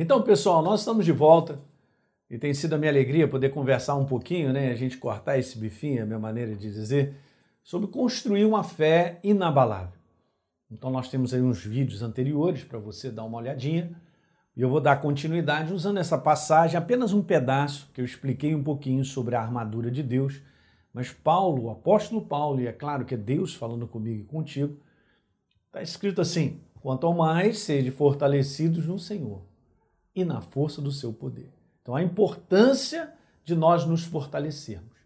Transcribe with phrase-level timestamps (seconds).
[0.00, 1.58] Então, pessoal, nós estamos de volta
[2.30, 4.70] e tem sido a minha alegria poder conversar um pouquinho, né?
[4.70, 7.16] A gente cortar esse bifinho, a minha maneira de dizer,
[7.64, 9.98] sobre construir uma fé inabalável.
[10.70, 13.90] Então, nós temos aí uns vídeos anteriores para você dar uma olhadinha
[14.56, 18.62] e eu vou dar continuidade usando essa passagem, apenas um pedaço que eu expliquei um
[18.62, 20.40] pouquinho sobre a armadura de Deus.
[20.94, 24.78] Mas Paulo, o apóstolo Paulo, e é claro que é Deus falando comigo e contigo,
[25.66, 29.48] está escrito assim: quanto ao mais sede fortalecidos no Senhor
[30.20, 31.52] e na força do seu poder.
[31.82, 33.12] Então, a importância
[33.44, 34.98] de nós nos fortalecermos.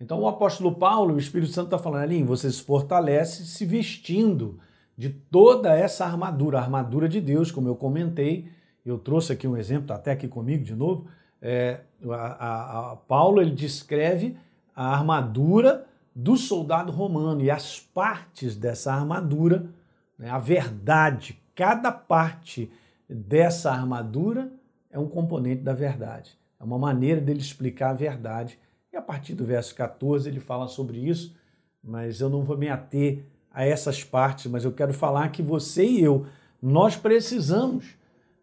[0.00, 4.58] Então, o apóstolo Paulo, o Espírito Santo está falando ali, você se fortalece se vestindo
[4.96, 8.50] de toda essa armadura, a armadura de Deus, como eu comentei.
[8.84, 11.06] Eu trouxe aqui um exemplo, está até aqui comigo de novo.
[11.40, 14.36] É, a, a, a Paulo ele descreve
[14.74, 19.70] a armadura do soldado romano e as partes dessa armadura,
[20.18, 22.70] né, a verdade, cada parte
[23.14, 24.52] dessa armadura
[24.90, 26.38] é um componente da verdade.
[26.58, 28.58] É uma maneira dele explicar a verdade.
[28.92, 31.34] E a partir do verso 14 ele fala sobre isso,
[31.82, 35.84] mas eu não vou me ater a essas partes, mas eu quero falar que você
[35.84, 36.26] e eu,
[36.62, 37.96] nós precisamos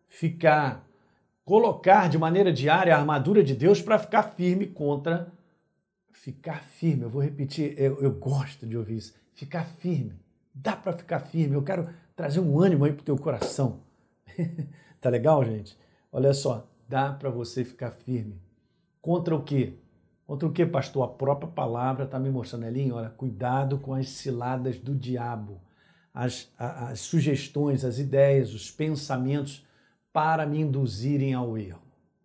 [0.07, 0.85] ficar,
[1.45, 5.31] colocar de maneira diária a armadura de Deus para ficar firme contra.
[6.11, 9.13] Ficar firme, eu vou repetir, eu, eu gosto de ouvir isso.
[9.33, 10.19] Ficar firme.
[10.53, 11.55] Dá para ficar firme.
[11.55, 13.86] Eu quero trazer um ânimo aí para o teu coração.
[15.01, 15.77] tá legal, gente?
[16.11, 18.41] Olha só, dá para você ficar firme.
[19.01, 19.73] Contra o quê?
[20.25, 21.03] Contra o quê, pastor?
[21.03, 25.61] A própria palavra está me mostrando ali, olha, cuidado com as ciladas do diabo,
[26.13, 29.65] as, as sugestões, as ideias, os pensamentos
[30.11, 31.81] para me induzirem ao erro,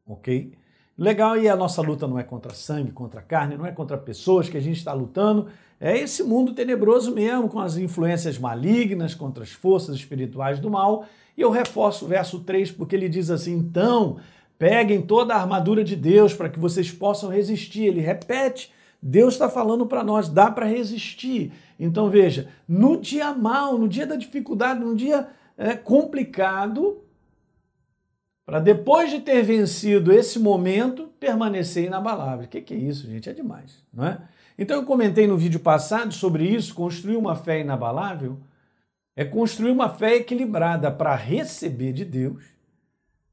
[0.07, 0.57] ok?
[1.03, 4.49] Legal, e a nossa luta não é contra sangue, contra carne, não é contra pessoas
[4.49, 5.49] que a gente está lutando,
[5.81, 11.05] é esse mundo tenebroso mesmo, com as influências malignas, contra as forças espirituais do mal,
[11.37, 14.19] e eu reforço o verso 3 porque ele diz assim: então,
[14.57, 17.83] peguem toda a armadura de Deus para que vocês possam resistir.
[17.87, 18.73] Ele repete.
[19.03, 21.53] Deus está falando para nós, dá para resistir.
[21.81, 25.27] Então veja, no dia mal, no dia da dificuldade, no dia
[25.59, 27.03] é, complicado,
[28.45, 32.47] para depois de ter vencido esse momento, permanecer inabalável.
[32.47, 33.29] O que, que é isso, gente?
[33.29, 34.21] É demais, não é?
[34.59, 38.39] Então eu comentei no vídeo passado sobre isso, construir uma fé inabalável
[39.15, 42.45] é construir uma fé equilibrada para receber de Deus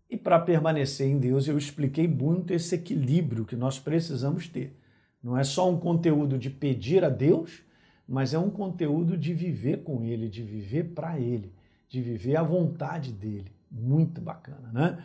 [0.09, 1.47] e para permanecer em Deus.
[1.47, 4.75] Eu expliquei muito esse equilíbrio que nós precisamos ter.
[5.23, 7.61] Não é só um conteúdo de pedir a Deus,
[8.07, 11.53] mas é um conteúdo de viver com Ele, de viver para Ele,
[11.87, 13.51] de viver a vontade dele.
[13.71, 15.03] Muito bacana, né?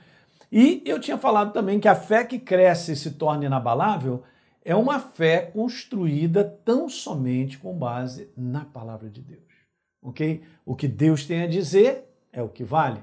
[0.50, 4.22] E eu tinha falado também que a fé que cresce e se torna inabalável
[4.64, 9.54] é uma fé construída tão somente com base na palavra de Deus
[10.04, 10.42] ok?
[10.66, 13.02] O que Deus tem a dizer é o que vale.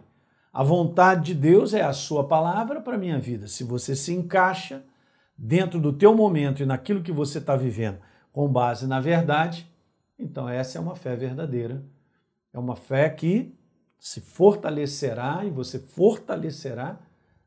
[0.53, 3.47] A vontade de Deus é a sua palavra para a minha vida.
[3.47, 4.83] Se você se encaixa
[5.35, 7.97] dentro do teu momento e naquilo que você está vivendo
[8.31, 9.67] com base na verdade,
[10.19, 11.83] então essa é uma fé verdadeira.
[12.53, 13.57] É uma fé que
[14.01, 16.99] se fortalecerá e você fortalecerá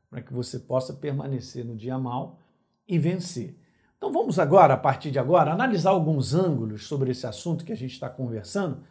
[0.09, 2.39] para que você possa permanecer no dia mal
[2.87, 3.59] e vencer.
[3.97, 7.75] Então vamos agora, a partir de agora, analisar alguns ângulos sobre esse assunto que a
[7.75, 8.81] gente está conversando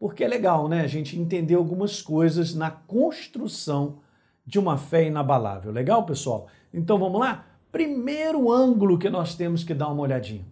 [0.00, 0.80] porque é legal, né?
[0.80, 4.00] A gente entender algumas coisas na construção
[4.44, 5.70] de uma fé inabalável.
[5.70, 6.48] Legal, pessoal?
[6.74, 7.46] Então vamos lá?
[7.70, 10.44] Primeiro ângulo que nós temos que dar uma olhadinha.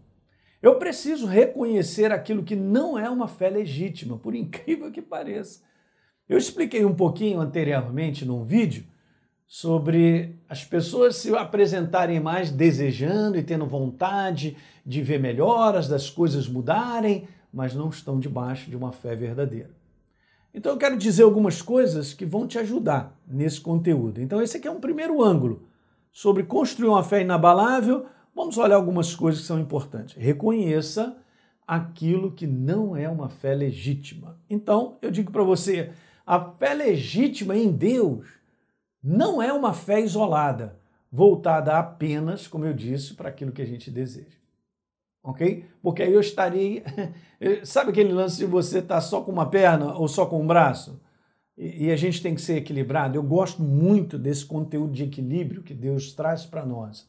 [0.62, 5.68] Eu preciso reconhecer aquilo que não é uma fé legítima, por incrível que pareça.
[6.30, 8.84] Eu expliquei um pouquinho anteriormente num vídeo
[9.48, 16.46] sobre as pessoas se apresentarem mais desejando e tendo vontade de ver melhoras, das coisas
[16.46, 19.70] mudarem, mas não estão debaixo de uma fé verdadeira.
[20.54, 24.22] Então eu quero dizer algumas coisas que vão te ajudar nesse conteúdo.
[24.22, 25.64] Então esse aqui é um primeiro ângulo
[26.12, 28.06] sobre construir uma fé inabalável.
[28.32, 30.14] Vamos olhar algumas coisas que são importantes.
[30.14, 31.16] Reconheça
[31.66, 34.38] aquilo que não é uma fé legítima.
[34.48, 35.90] Então eu digo para você,
[36.30, 38.26] a fé legítima em Deus
[39.02, 40.78] não é uma fé isolada,
[41.10, 44.40] voltada apenas, como eu disse, para aquilo que a gente deseja
[45.22, 45.64] ok?
[45.82, 46.82] Porque aí eu estaria.
[47.64, 50.46] Sabe aquele lance de você estar tá só com uma perna ou só com um
[50.46, 51.00] braço?
[51.56, 53.16] E a gente tem que ser equilibrado.
[53.16, 57.06] Eu gosto muito desse conteúdo de equilíbrio que Deus traz para nós,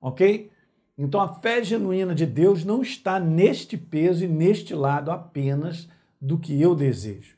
[0.00, 0.50] ok?
[0.98, 5.88] Então a fé genuína de Deus não está neste peso e neste lado apenas
[6.20, 7.33] do que eu desejo.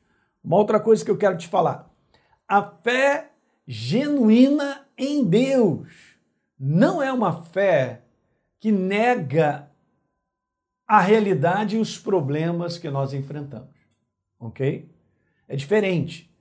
[0.46, 1.92] Uma outra coisa que eu quero te falar:
[2.46, 3.32] a fé
[3.66, 6.16] genuína em Deus
[6.56, 8.04] não é uma fé
[8.60, 9.68] que nega
[10.86, 13.74] a realidade e os problemas que nós enfrentamos.
[14.38, 14.88] Ok?
[15.48, 16.32] É diferente.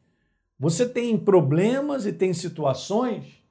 [0.59, 3.43] Você tem problemas e tem situações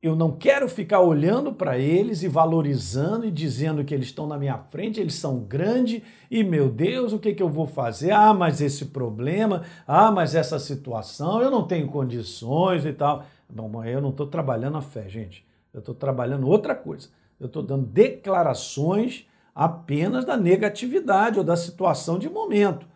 [0.00, 4.38] eu não quero ficar olhando para eles e valorizando e dizendo que eles estão na
[4.38, 8.12] minha frente, eles são grandes e, meu Deus, o que, que eu vou fazer?
[8.12, 13.24] Ah, mas esse problema, ah, mas essa situação, eu não tenho condições e tal.
[13.48, 15.44] Bom, eu não estou trabalhando a fé, gente.
[15.74, 17.08] Eu estou trabalhando outra coisa.
[17.40, 22.86] Eu estou dando declarações apenas da negatividade ou da situação de momento.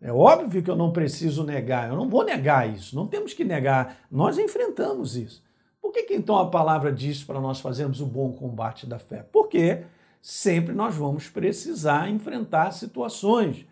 [0.00, 3.42] É óbvio que eu não preciso negar, eu não vou negar isso, não temos que
[3.42, 5.42] negar, nós enfrentamos isso.
[5.84, 9.22] Por que, que então a palavra diz para nós fazermos o bom combate da fé?
[9.30, 9.82] Porque
[10.22, 13.66] sempre nós vamos precisar enfrentar situações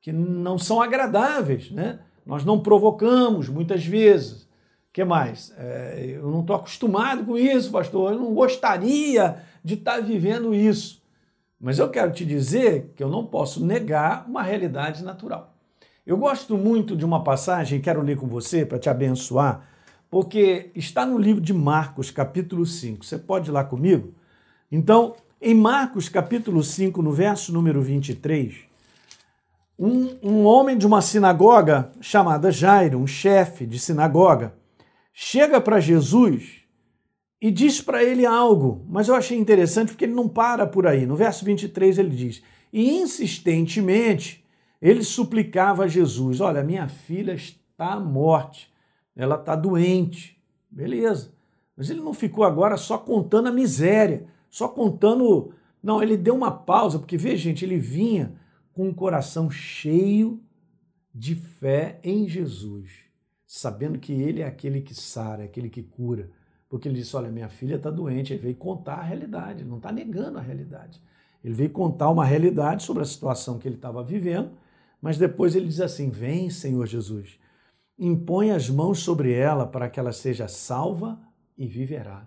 [0.00, 2.00] que não são agradáveis, né?
[2.24, 4.44] Nós não provocamos muitas vezes.
[4.44, 5.52] O que mais?
[5.58, 8.12] É, eu não estou acostumado com isso, pastor.
[8.12, 11.02] Eu não gostaria de estar tá vivendo isso.
[11.60, 15.54] Mas eu quero te dizer que eu não posso negar uma realidade natural.
[16.06, 19.68] Eu gosto muito de uma passagem, quero ler com você para te abençoar,
[20.10, 23.04] porque está no livro de Marcos, capítulo 5.
[23.04, 24.12] Você pode ir lá comigo?
[24.70, 28.56] Então, em Marcos, capítulo 5, no verso número 23,
[29.78, 34.54] um, um homem de uma sinagoga chamada Jairo, um chefe de sinagoga,
[35.14, 36.60] chega para Jesus
[37.40, 41.06] e diz para ele algo, mas eu achei interessante porque ele não para por aí.
[41.06, 44.44] No verso 23 ele diz: E insistentemente
[44.82, 48.70] ele suplicava a Jesus: Olha, minha filha está à morte
[49.16, 50.40] ela está doente.
[50.70, 51.32] Beleza.
[51.76, 55.52] Mas ele não ficou agora só contando a miséria, só contando.
[55.82, 58.34] Não, ele deu uma pausa, porque, vê, gente, ele vinha
[58.72, 60.42] com um coração cheio
[61.14, 62.90] de fé em Jesus,
[63.46, 66.30] sabendo que ele é aquele que sara, é aquele que cura.
[66.68, 68.32] Porque ele disse: Olha, minha filha está doente.
[68.32, 71.00] Ele veio contar a realidade, não está negando a realidade.
[71.42, 74.52] Ele veio contar uma realidade sobre a situação que ele estava vivendo,
[75.00, 77.38] mas depois ele diz assim: Vem, Senhor Jesus,
[78.00, 81.20] impõe as mãos sobre ela para que ela seja salva
[81.56, 82.26] e viverá.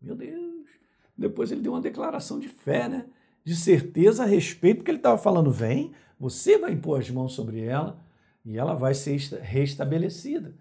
[0.00, 0.68] Meu Deus!
[1.16, 3.06] Depois ele deu uma declaração de fé, né?
[3.42, 7.62] De certeza a respeito, porque ele estava falando: vem, você vai impor as mãos sobre
[7.62, 7.98] ela
[8.44, 10.54] e ela vai ser restabelecida,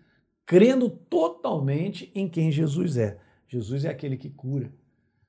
[0.46, 3.20] crendo totalmente em quem Jesus é.
[3.48, 4.74] Jesus é aquele que cura.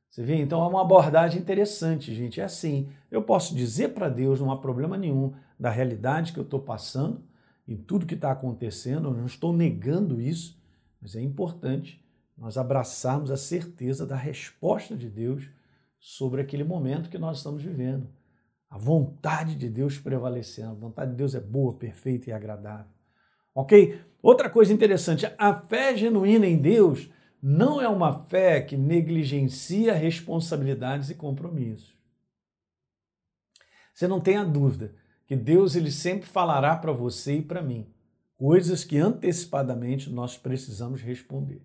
[0.09, 0.37] Você vê?
[0.37, 2.41] Então é uma abordagem interessante, gente.
[2.41, 6.45] É assim: eu posso dizer para Deus, não há problema nenhum da realidade que eu
[6.45, 7.21] estou passando
[7.67, 10.61] em tudo que está acontecendo, eu não estou negando isso,
[11.01, 12.05] mas é importante
[12.37, 15.49] nós abraçarmos a certeza da resposta de Deus
[15.99, 18.09] sobre aquele momento que nós estamos vivendo.
[18.69, 20.73] A vontade de Deus prevalecendo.
[20.73, 22.91] A vontade de Deus é boa, perfeita e agradável.
[23.55, 24.01] Ok?
[24.21, 27.09] Outra coisa interessante: a fé genuína em Deus
[27.41, 31.97] não é uma fé que negligencia responsabilidades e compromissos.
[33.95, 34.95] Você não tenha dúvida
[35.27, 37.87] que Deus ele sempre falará para você e para mim
[38.37, 41.63] coisas que antecipadamente nós precisamos responder.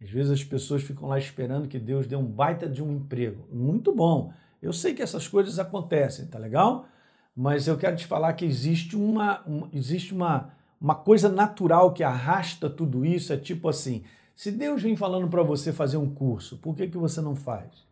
[0.00, 3.48] Às vezes as pessoas ficam lá esperando que Deus dê um baita de um emprego.
[3.52, 4.32] Muito bom.
[4.60, 6.86] Eu sei que essas coisas acontecem, tá legal?
[7.34, 12.02] Mas eu quero te falar que existe uma, uma existe uma, uma coisa natural que
[12.02, 13.32] arrasta tudo isso.
[13.32, 14.04] É tipo assim:
[14.34, 17.86] se Deus vem falando para você fazer um curso, por que, que você não faz?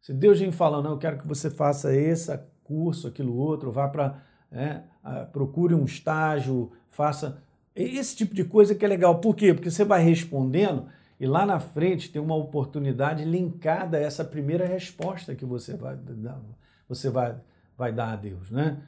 [0.00, 4.22] Se Deus vem falando, eu quero que você faça esse curso, aquilo outro, vá para
[4.50, 4.84] né?
[5.32, 7.42] procure um estágio, faça
[7.74, 9.20] esse tipo de coisa que é legal.
[9.20, 9.54] Por quê?
[9.54, 10.86] Porque você vai respondendo
[11.20, 15.96] e lá na frente tem uma oportunidade linkada a essa primeira resposta que você vai
[15.96, 16.40] dar,
[16.88, 17.36] você vai,
[17.76, 18.78] vai dar a Deus, né?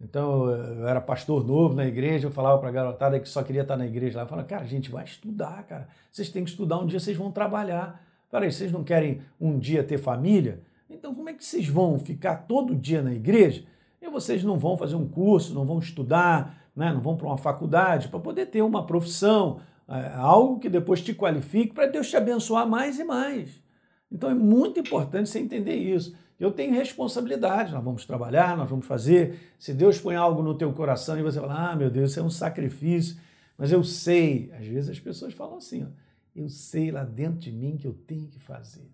[0.00, 3.62] Então, eu era pastor novo na igreja, eu falava para a garotada que só queria
[3.62, 4.24] estar na igreja lá.
[4.24, 5.88] Eu falava, cara, gente, vai estudar, cara.
[6.10, 8.02] Vocês têm que estudar, um dia vocês vão trabalhar.
[8.30, 10.62] Peraí, vocês não querem um dia ter família?
[10.88, 13.62] Então, como é que vocês vão ficar todo dia na igreja
[14.00, 17.36] e vocês não vão fazer um curso, não vão estudar, né, não vão para uma
[17.36, 22.16] faculdade para poder ter uma profissão, é, algo que depois te qualifique para Deus te
[22.16, 23.62] abençoar mais e mais.
[24.10, 26.16] Então é muito importante você entender isso.
[26.38, 29.54] Eu tenho responsabilidade, nós vamos trabalhar, nós vamos fazer.
[29.58, 32.22] Se Deus põe algo no teu coração e você fala, ah, meu Deus, isso é
[32.22, 33.20] um sacrifício,
[33.58, 35.88] mas eu sei, às vezes as pessoas falam assim, ó,
[36.34, 38.90] eu sei lá dentro de mim que eu tenho que fazer.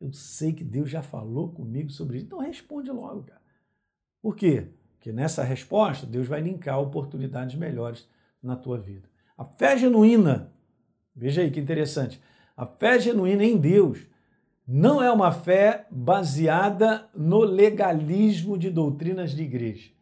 [0.00, 2.26] Eu sei que Deus já falou comigo sobre isso.
[2.26, 3.40] Então responde logo, cara.
[4.26, 4.66] Por quê?
[4.96, 8.08] Porque nessa resposta, Deus vai linkar oportunidades melhores
[8.42, 9.08] na tua vida.
[9.38, 10.52] A fé genuína,
[11.14, 12.20] veja aí que interessante,
[12.56, 14.04] a fé genuína em Deus
[14.66, 19.92] não é uma fé baseada no legalismo de doutrinas de igreja.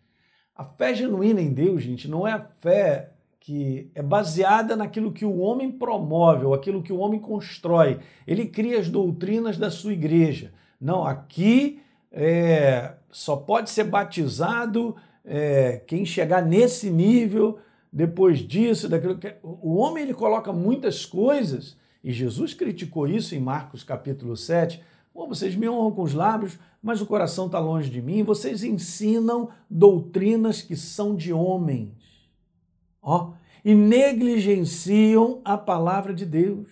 [0.57, 5.27] A fé genuína em Deus, gente, não é a fé que é baseada naquilo que
[5.27, 8.01] o homem promove, ou aquilo que o homem constrói.
[8.27, 10.55] Ele cria as doutrinas da sua igreja.
[10.81, 11.84] Não, aqui
[12.17, 14.95] é, só pode ser batizado
[15.25, 17.59] é, quem chegar nesse nível
[17.93, 23.41] depois disso, daquilo que o homem ele coloca muitas coisas, e Jesus criticou isso em
[23.41, 24.83] Marcos capítulo 7.
[25.13, 28.23] Bom, vocês me honram com os lábios, mas o coração está longe de mim.
[28.23, 31.95] Vocês ensinam doutrinas que são de homens.
[33.01, 33.33] Ó,
[33.65, 36.69] e negligenciam a palavra de Deus.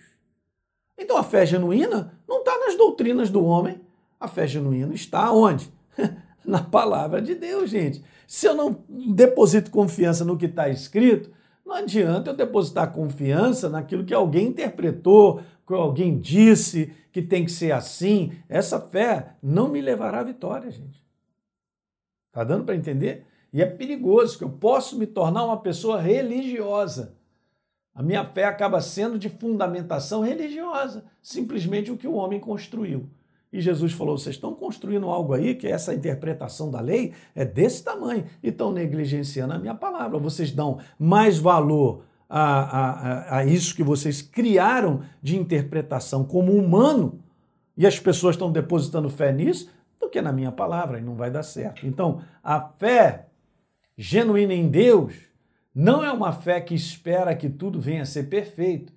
[0.99, 3.81] Então a fé genuína não está nas doutrinas do homem,
[4.23, 5.69] a fé genuína está onde?
[6.45, 8.03] Na palavra de Deus, gente.
[8.25, 11.29] Se eu não deposito confiança no que está escrito,
[11.65, 17.51] não adianta eu depositar confiança naquilo que alguém interpretou, que alguém disse que tem que
[17.51, 18.33] ser assim.
[18.47, 21.03] Essa fé não me levará à vitória, gente.
[22.31, 23.25] Tá dando para entender?
[23.51, 27.15] E é perigoso que eu posso me tornar uma pessoa religiosa.
[27.93, 33.09] A minha fé acaba sendo de fundamentação religiosa, simplesmente o que o homem construiu.
[33.53, 37.83] E Jesus falou: vocês estão construindo algo aí que essa interpretação da lei é desse
[37.83, 40.17] tamanho e estão negligenciando a minha palavra.
[40.17, 47.19] Vocês dão mais valor a, a, a isso que vocês criaram de interpretação como humano
[47.77, 49.69] e as pessoas estão depositando fé nisso
[50.01, 51.85] do que na minha palavra e não vai dar certo.
[51.85, 53.27] Então, a fé
[53.95, 55.13] genuína em Deus
[55.75, 58.91] não é uma fé que espera que tudo venha a ser perfeito.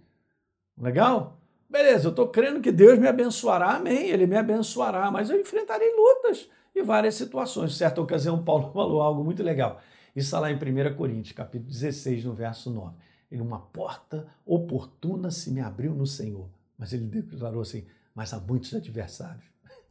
[0.81, 1.39] Legal?
[1.69, 5.95] Beleza, eu estou crendo que Deus me abençoará, amém, Ele me abençoará, mas eu enfrentarei
[5.95, 7.73] lutas e várias situações.
[7.73, 9.81] Em certa ocasião, Paulo falou algo muito legal.
[10.15, 12.95] Isso está lá em 1 Coríntios, capítulo 16, no verso 9.
[13.31, 16.49] Ele, uma porta oportuna se me abriu no Senhor.
[16.79, 19.45] Mas ele declarou assim, mas há muitos adversários.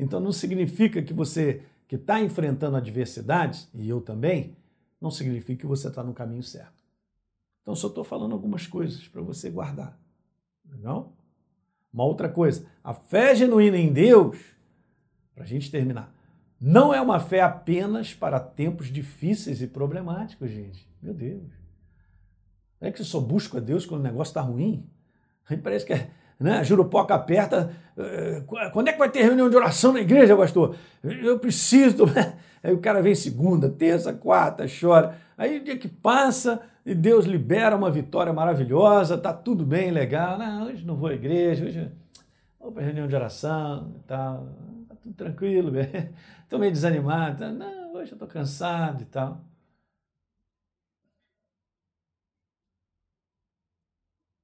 [0.00, 4.54] Então não significa que você que está enfrentando adversidades, e eu também,
[5.00, 6.84] não significa que você está no caminho certo.
[7.62, 9.98] Então só estou falando algumas coisas para você guardar.
[10.64, 11.12] Não?
[11.92, 14.38] Uma outra coisa, a fé genuína em Deus,
[15.34, 16.14] para a gente terminar,
[16.60, 20.88] não é uma fé apenas para tempos difíceis e problemáticos, gente.
[21.00, 21.52] Meu Deus.
[22.80, 24.88] É que eu só busco a Deus quando o negócio está ruim?
[25.48, 26.62] Aí parece que é, né?
[26.64, 27.72] Jurupoca aperta.
[27.96, 28.42] Eh,
[28.72, 30.76] quando é que vai ter reunião de oração na igreja, pastor?
[31.02, 32.04] Eu preciso.
[32.62, 35.16] Aí o cara vem segunda, terça, quarta, chora.
[35.36, 40.38] Aí o dia que passa e Deus libera uma vitória maravilhosa, tá tudo bem, legal.
[40.38, 41.92] Não, hoje não vou à igreja, hoje
[42.58, 44.48] vou para reunião de oração e tal.
[44.88, 47.46] Tá tudo tranquilo, estou meio desanimado.
[47.52, 49.44] Não, hoje eu estou cansado e tal.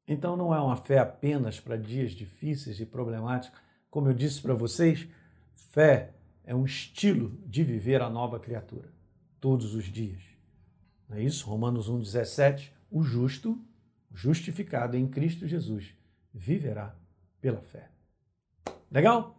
[0.06, 3.58] Então não é uma fé apenas para dias difíceis e problemáticos.
[3.88, 5.08] Como eu disse para vocês,
[5.54, 6.12] fé
[6.44, 8.92] é um estilo de viver a nova criatura,
[9.40, 10.34] todos os dias.
[11.08, 11.48] Não é isso?
[11.48, 12.70] Romanos 1,17.
[12.90, 13.58] O justo,
[14.12, 15.94] justificado em Cristo Jesus,
[16.32, 16.94] viverá
[17.40, 17.88] pela fé.
[18.90, 19.38] Legal?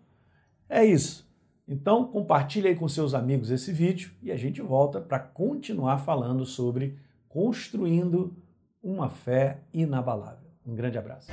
[0.67, 1.25] É isso.
[1.67, 6.45] Então compartilhe aí com seus amigos esse vídeo e a gente volta para continuar falando
[6.45, 8.35] sobre construindo
[8.83, 10.49] uma fé inabalável.
[10.65, 11.31] Um grande abraço.